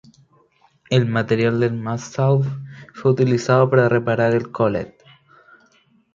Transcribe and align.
El 0.89 1.05
material 1.05 1.59
del 1.59 1.75
Mansfield 1.75 2.47
fue 2.91 3.11
utilizado 3.11 3.69
para 3.69 3.87
reparar 3.87 4.33
el 4.33 4.51
Collett. 4.51 4.95